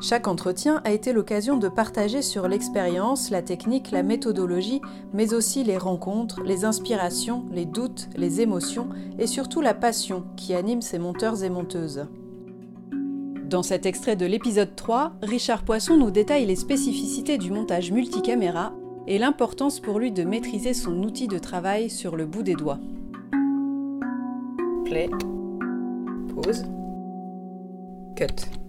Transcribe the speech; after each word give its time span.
Chaque 0.00 0.28
entretien 0.28 0.82
a 0.84 0.92
été 0.92 1.12
l'occasion 1.12 1.56
de 1.56 1.68
partager 1.68 2.20
sur 2.20 2.48
l'expérience, 2.48 3.30
la 3.30 3.40
technique, 3.40 3.90
la 3.90 4.02
méthodologie, 4.02 4.82
mais 5.14 5.32
aussi 5.32 5.64
les 5.64 5.78
rencontres, 5.78 6.42
les 6.42 6.64
inspirations, 6.64 7.46
les 7.50 7.64
doutes, 7.64 8.08
les 8.14 8.42
émotions 8.42 8.88
et 9.18 9.26
surtout 9.26 9.62
la 9.62 9.72
passion 9.74 10.24
qui 10.36 10.54
anime 10.54 10.82
ces 10.82 10.98
monteurs 10.98 11.42
et 11.42 11.50
monteuses. 11.50 12.06
Dans 13.48 13.62
cet 13.62 13.86
extrait 13.86 14.16
de 14.16 14.26
l'épisode 14.26 14.74
3, 14.76 15.12
Richard 15.22 15.64
Poisson 15.64 15.96
nous 15.96 16.10
détaille 16.10 16.46
les 16.46 16.56
spécificités 16.56 17.38
du 17.38 17.50
montage 17.50 17.90
multicaméra 17.90 18.74
et 19.06 19.18
l'importance 19.18 19.80
pour 19.80 19.98
lui 19.98 20.12
de 20.12 20.24
maîtriser 20.24 20.74
son 20.74 21.02
outil 21.04 21.28
de 21.28 21.38
travail 21.38 21.88
sur 21.88 22.16
le 22.16 22.26
bout 22.26 22.42
des 22.42 22.54
doigts. 22.54 22.80
Play. 24.84 25.08
Pause. 26.34 26.66
Cut. 28.16 28.65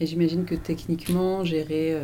Et 0.00 0.06
j'imagine 0.06 0.44
que 0.44 0.54
techniquement, 0.54 1.44
gérer 1.44 1.96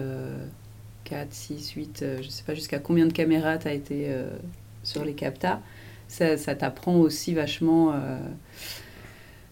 4, 1.05 1.33
6, 1.33 1.71
8, 1.73 2.05
je 2.21 2.27
ne 2.27 2.31
sais 2.31 2.43
pas 2.45 2.55
jusqu'à 2.55 2.79
combien 2.79 3.07
de 3.07 3.13
caméras 3.13 3.59
tu 3.59 3.69
as 3.69 3.75
été 3.75 4.07
euh, 4.09 4.31
sur 4.83 5.05
les 5.05 5.15
captas, 5.15 5.61
ça, 6.09 6.37
t'apprend 6.37 6.97
aussi 6.97 7.35
vachement. 7.35 7.93
Euh, 7.95 8.19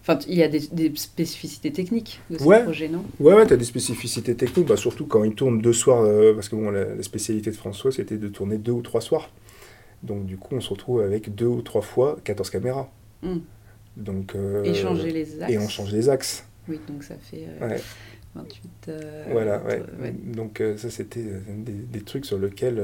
enfin, 0.01 0.19
il 0.27 0.35
y 0.35 0.43
a 0.43 0.47
des, 0.47 0.91
spécificités 0.95 1.71
techniques 1.71 2.19
de 2.29 2.37
ce 2.37 2.43
projet, 2.43 2.87
non? 2.87 3.03
Ouais, 3.19 3.33
ouais 3.33 3.47
tu 3.47 3.53
as 3.53 3.57
des 3.57 3.65
spécificités 3.65 4.35
techniques, 4.35 4.67
bah, 4.67 4.77
surtout 4.77 5.05
quand 5.05 5.23
il 5.23 5.33
tourne 5.33 5.61
deux 5.61 5.73
soirs, 5.73 6.01
euh, 6.01 6.33
parce 6.33 6.49
que 6.49 6.55
bon, 6.55 6.69
la, 6.71 7.01
spécialité 7.01 7.51
de 7.51 7.55
François, 7.55 7.91
c'était 7.91 8.17
de 8.17 8.27
tourner 8.27 8.57
deux 8.57 8.71
ou 8.71 8.81
trois 8.81 9.01
soirs. 9.01 9.29
Donc 10.03 10.25
du 10.25 10.37
coup, 10.37 10.55
on 10.55 10.61
se 10.61 10.69
retrouve 10.69 11.01
avec 11.01 11.33
deux 11.35 11.45
ou 11.45 11.61
trois 11.61 11.81
fois 11.81 12.17
14 12.23 12.49
caméras. 12.49 12.89
Hmm. 13.21 13.39
Donc, 13.97 14.35
et 14.63 14.73
changer 14.73 15.11
les 15.11 15.41
axes. 15.41 15.51
Et 15.51 15.57
on 15.57 15.67
change 15.67 15.91
les 15.91 16.09
axes. 16.09 16.45
Oui, 16.67 16.79
donc 16.87 17.03
ça 17.03 17.15
fait... 17.15 17.45
28. 18.35 18.69
Euh, 18.87 19.25
voilà, 19.31 19.61
ouais. 19.63 19.83
Donc 20.23 20.61
euh, 20.61 20.77
ça, 20.77 20.89
c'était 20.89 21.21
euh, 21.21 21.39
des, 21.57 22.01
trucs 22.01 22.25
sur 22.25 22.39
lesquels 22.39 22.81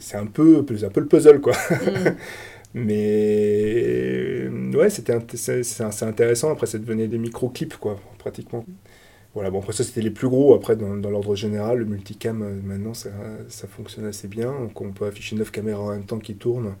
c'est 0.00 0.16
un 0.16 0.26
peu, 0.26 0.58
un 0.58 0.90
peu 0.90 1.00
le 1.00 1.06
puzzle, 1.06 1.40
quoi. 1.40 1.54
Mm. 1.54 2.16
Mais 2.74 4.46
ouais, 4.74 4.90
c'était 4.90 5.16
c'est 5.32 6.02
intéressant. 6.02 6.52
Après, 6.52 6.66
ça 6.66 6.78
devenait 6.78 7.08
des 7.08 7.18
micro-clips, 7.18 7.78
quoi, 7.78 7.98
pratiquement. 8.18 8.64
Voilà, 9.34 9.50
bon, 9.50 9.60
après 9.60 9.72
ça, 9.72 9.84
c'était 9.84 10.02
les 10.02 10.10
plus 10.10 10.28
gros. 10.28 10.54
Après, 10.54 10.76
dans, 10.76 10.96
dans 10.96 11.10
l'ordre 11.10 11.34
général, 11.34 11.78
le 11.78 11.84
multicam, 11.86 12.60
maintenant, 12.62 12.92
ça, 12.92 13.08
ça, 13.48 13.66
fonctionne 13.68 14.04
assez 14.04 14.28
bien. 14.28 14.52
Donc, 14.52 14.78
on 14.82 14.92
peut 14.92 15.06
afficher 15.06 15.34
9 15.36 15.50
caméras 15.50 15.80
en 15.80 15.90
même 15.92 16.04
temps 16.04 16.18
qui 16.18 16.34
tournent 16.34 16.74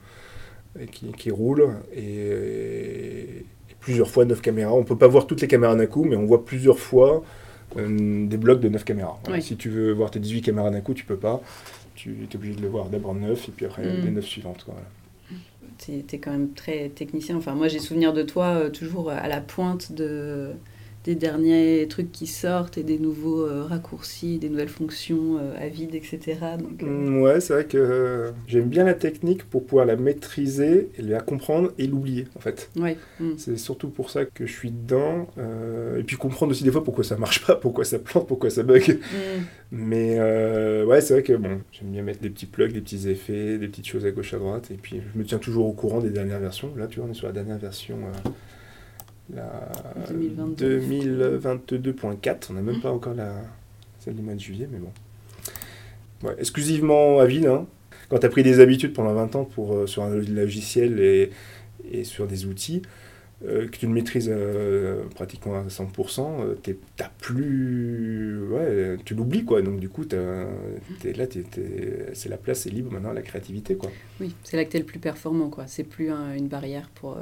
et 0.78 0.86
qui, 0.86 1.10
qui 1.12 1.30
roulent. 1.30 1.76
Et, 1.96 3.46
plusieurs 3.80 4.10
fois 4.10 4.24
9 4.24 4.40
caméras. 4.40 4.72
On 4.72 4.84
peut 4.84 4.98
pas 4.98 5.08
voir 5.08 5.26
toutes 5.26 5.40
les 5.40 5.48
caméras 5.48 5.76
d'un 5.76 5.86
coup, 5.86 6.04
mais 6.04 6.16
on 6.16 6.26
voit 6.26 6.44
plusieurs 6.44 6.78
fois 6.78 7.22
euh, 7.76 8.26
des 8.26 8.36
blocs 8.36 8.60
de 8.60 8.68
9 8.68 8.84
caméras. 8.84 9.18
Si 9.40 9.56
tu 9.56 9.68
veux 9.68 9.92
voir 9.92 10.10
tes 10.10 10.20
18 10.20 10.42
caméras 10.42 10.70
d'un 10.70 10.80
coup, 10.80 10.94
tu 10.94 11.04
peux 11.04 11.16
pas. 11.16 11.40
Tu 11.94 12.28
es 12.30 12.36
obligé 12.36 12.54
de 12.54 12.62
le 12.62 12.68
voir 12.68 12.88
d'abord 12.88 13.14
9 13.14 13.48
et 13.48 13.52
puis 13.52 13.66
après 13.66 13.82
mm. 13.82 14.04
les 14.04 14.10
9 14.10 14.24
suivantes. 14.24 14.66
Tu 15.78 15.92
es, 15.92 16.18
quand 16.18 16.32
même 16.32 16.50
très 16.54 16.88
technicien. 16.88 17.36
Enfin, 17.36 17.54
moi, 17.54 17.68
j'ai 17.68 17.78
souvenir 17.78 18.12
de 18.12 18.22
toi 18.22 18.46
euh, 18.46 18.70
toujours 18.70 19.10
à 19.10 19.28
la 19.28 19.40
pointe 19.40 19.92
de, 19.92 20.50
des 21.04 21.14
derniers 21.14 21.86
trucs 21.88 22.10
qui 22.12 22.26
sortent 22.26 22.76
et 22.76 22.82
des 22.82 22.98
nouveaux 22.98 23.42
euh, 23.42 23.64
raccourcis, 23.64 24.38
des 24.38 24.48
nouvelles 24.48 24.68
fonctions 24.68 25.38
euh, 25.38 25.54
à 25.58 25.68
vide, 25.68 25.94
etc. 25.94 26.36
Donc, 26.58 26.82
euh, 26.82 26.86
mm, 26.86 27.22
Ouais, 27.22 27.40
c'est 27.40 27.52
vrai 27.52 27.64
que 27.64 28.32
j'aime 28.46 28.68
bien 28.68 28.84
la 28.84 28.94
technique 28.94 29.44
pour 29.44 29.64
pouvoir 29.64 29.86
la 29.86 29.96
maîtriser, 29.96 30.90
la 30.98 31.20
comprendre 31.20 31.72
et 31.78 31.86
l'oublier, 31.86 32.26
en 32.36 32.40
fait. 32.40 32.70
Ouais. 32.76 32.96
Mm. 33.20 33.32
C'est 33.36 33.56
surtout 33.56 33.88
pour 33.88 34.10
ça 34.10 34.24
que 34.24 34.44
je 34.44 34.52
suis 34.52 34.70
dedans. 34.70 35.28
et 35.98 36.02
puis 36.02 36.16
comprendre 36.16 36.52
aussi 36.52 36.64
des 36.64 36.72
fois 36.72 36.84
pourquoi 36.84 37.04
ça 37.04 37.16
marche 37.16 37.46
pas, 37.46 37.56
pourquoi 37.60 37.84
ça 37.84 37.98
plante, 37.98 38.26
pourquoi 38.26 38.50
ça 38.50 38.62
bug. 38.62 38.98
Mm. 38.98 39.42
Mais 39.70 40.20
ouais, 40.84 41.00
c'est 41.00 41.14
vrai 41.14 41.22
que 41.22 41.34
bon, 41.34 41.60
j'aime 41.72 41.88
bien 41.88 42.02
mettre 42.02 42.20
des 42.20 42.30
petits 42.30 42.46
plugs, 42.46 42.72
des 42.72 42.80
petits 42.80 43.08
effets, 43.08 43.58
des 43.58 43.68
petites 43.68 43.86
choses 43.86 44.04
à 44.04 44.10
gauche, 44.10 44.34
à 44.34 44.38
droite. 44.38 44.70
Et 44.70 44.76
puis 44.76 45.00
je 45.14 45.18
me 45.18 45.24
tiens 45.24 45.38
toujours 45.38 45.66
au 45.66 45.72
courant 45.72 46.00
des 46.00 46.10
dernières 46.10 46.40
versions. 46.40 46.74
Là, 46.76 46.86
tu 46.86 46.98
vois, 46.98 47.08
on 47.08 47.12
est 47.12 47.14
sur 47.14 47.28
la 47.28 47.32
dernière 47.32 47.58
version 47.58 47.98
la 49.34 49.70
2022.4. 50.12 52.46
On 52.50 52.54
n'a 52.54 52.62
même 52.62 52.76
mmh. 52.76 52.80
pas 52.80 52.92
encore 52.92 53.14
la, 53.14 53.34
celle 53.98 54.14
du 54.14 54.22
mois 54.22 54.34
de 54.34 54.40
juillet, 54.40 54.68
mais 54.70 54.78
bon. 54.78 54.92
Ouais, 56.22 56.34
exclusivement 56.38 57.20
à 57.20 57.26
vide. 57.26 57.46
Hein. 57.46 57.66
Quand 58.08 58.18
tu 58.18 58.26
as 58.26 58.30
pris 58.30 58.42
des 58.42 58.60
habitudes 58.60 58.92
pendant 58.92 59.12
20 59.12 59.36
ans 59.36 59.44
pour, 59.44 59.74
euh, 59.74 59.86
sur 59.86 60.02
un 60.02 60.14
logiciel 60.14 60.98
et, 60.98 61.30
et 61.90 62.04
sur 62.04 62.26
des 62.26 62.46
outils, 62.46 62.82
euh, 63.44 63.68
que 63.68 63.76
tu 63.76 63.86
le 63.86 63.92
maîtrises 63.92 64.30
euh, 64.32 65.04
pratiquement 65.14 65.56
à 65.56 65.62
100%, 65.62 66.60
tu 66.62 66.76
t'as 66.96 67.10
plus. 67.18 68.42
Ouais, 68.50 68.96
tu 69.04 69.14
l'oublies, 69.14 69.44
quoi. 69.44 69.62
Donc, 69.62 69.78
du 69.78 69.88
coup, 69.88 70.04
es, 70.10 71.12
là, 71.12 71.24
c'est 72.14 72.28
la 72.28 72.36
place, 72.36 72.60
c'est 72.60 72.70
libre 72.70 72.92
maintenant, 72.92 73.12
la 73.12 73.22
créativité, 73.22 73.76
quoi. 73.76 73.90
Oui, 74.20 74.34
c'est 74.42 74.56
là 74.56 74.64
que 74.64 74.70
tu 74.70 74.78
es 74.78 74.80
le 74.80 74.86
plus 74.86 74.98
performant, 74.98 75.50
quoi. 75.50 75.66
C'est 75.66 75.84
plus 75.84 76.10
une 76.10 76.48
barrière 76.48 76.88
pour, 76.94 77.18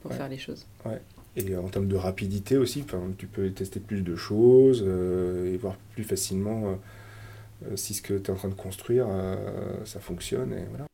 pour 0.00 0.12
faire 0.12 0.28
les 0.28 0.38
choses. 0.38 0.66
Ouais. 0.84 1.00
Et 1.36 1.56
en 1.56 1.68
termes 1.68 1.86
de 1.86 1.96
rapidité 1.96 2.56
aussi, 2.56 2.84
tu 3.16 3.26
peux 3.26 3.50
tester 3.50 3.78
plus 3.78 4.02
de 4.02 4.16
choses 4.16 4.84
euh, 4.84 5.52
et 5.52 5.56
voir 5.56 5.76
plus 5.94 6.02
facilement 6.02 6.64
euh, 6.64 6.74
euh, 7.66 7.76
si 7.76 7.94
ce 7.94 8.02
que 8.02 8.14
tu 8.14 8.30
es 8.30 8.34
en 8.34 8.36
train 8.36 8.48
de 8.48 8.54
construire, 8.54 9.06
ça 9.84 10.00
fonctionne. 10.00 10.52
Et 10.52 10.64
voilà. 10.70 10.86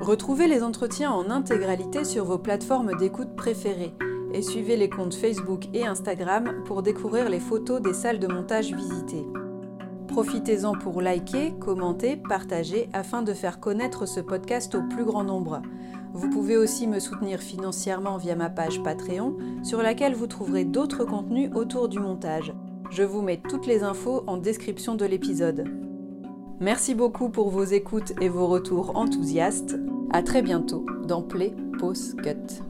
Retrouvez 0.00 0.48
les 0.48 0.62
entretiens 0.62 1.10
en 1.10 1.30
intégralité 1.30 2.04
sur 2.04 2.24
vos 2.24 2.38
plateformes 2.38 2.96
d'écoute 2.98 3.36
préférées 3.36 3.94
et 4.32 4.42
suivez 4.42 4.76
les 4.76 4.88
comptes 4.88 5.14
Facebook 5.14 5.66
et 5.72 5.86
Instagram 5.86 6.62
pour 6.64 6.82
découvrir 6.82 7.28
les 7.28 7.40
photos 7.40 7.80
des 7.80 7.92
salles 7.92 8.18
de 8.18 8.26
montage 8.26 8.74
visitées. 8.74 9.26
Profitez-en 10.08 10.72
pour 10.74 11.00
liker, 11.00 11.54
commenter, 11.60 12.16
partager 12.16 12.88
afin 12.92 13.22
de 13.22 13.32
faire 13.32 13.60
connaître 13.60 14.06
ce 14.06 14.20
podcast 14.20 14.74
au 14.74 14.82
plus 14.82 15.04
grand 15.04 15.22
nombre. 15.22 15.62
Vous 16.12 16.28
pouvez 16.28 16.56
aussi 16.56 16.86
me 16.86 16.98
soutenir 16.98 17.40
financièrement 17.40 18.16
via 18.16 18.34
ma 18.34 18.50
page 18.50 18.82
Patreon, 18.82 19.36
sur 19.62 19.82
laquelle 19.82 20.14
vous 20.14 20.26
trouverez 20.26 20.64
d'autres 20.64 21.04
contenus 21.04 21.50
autour 21.54 21.88
du 21.88 21.98
montage. 21.98 22.52
Je 22.90 23.04
vous 23.04 23.22
mets 23.22 23.40
toutes 23.48 23.66
les 23.66 23.84
infos 23.84 24.24
en 24.26 24.36
description 24.36 24.96
de 24.96 25.04
l'épisode. 25.04 25.64
Merci 26.58 26.94
beaucoup 26.94 27.30
pour 27.30 27.48
vos 27.50 27.64
écoutes 27.64 28.12
et 28.20 28.28
vos 28.28 28.46
retours 28.46 28.96
enthousiastes. 28.96 29.76
À 30.12 30.22
très 30.22 30.42
bientôt 30.42 30.84
dans 31.06 31.22
Play 31.22 31.54
Pause 31.78 32.16
Cut. 32.22 32.69